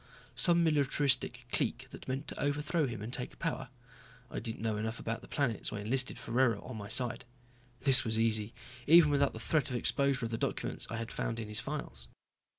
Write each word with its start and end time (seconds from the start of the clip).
Some 0.33 0.63
militaristic 0.63 1.45
clique 1.51 1.85
that 1.91 2.07
meant 2.07 2.27
to 2.29 2.39
overthrow 2.41 2.87
him 2.87 3.03
and 3.03 3.13
take 3.13 3.37
power? 3.37 3.69
I 4.31 4.39
didn't 4.39 4.63
know 4.63 4.77
enough 4.77 4.97
about 4.99 5.21
the 5.21 5.27
planet, 5.27 5.67
so 5.67 5.75
I 5.75 5.81
enlisted 5.81 6.17
Ferraro 6.17 6.59
on 6.63 6.75
my 6.77 6.87
side. 6.87 7.23
This 7.81 8.03
was 8.03 8.17
easy 8.17 8.51
even 8.87 9.11
without 9.11 9.33
the 9.33 9.39
threat 9.39 9.69
of 9.69 9.75
exposure 9.75 10.25
of 10.25 10.31
the 10.31 10.39
documents 10.39 10.87
I 10.89 10.97
had 10.97 11.11
found 11.11 11.39
in 11.39 11.49
his 11.49 11.59
files. 11.59 12.07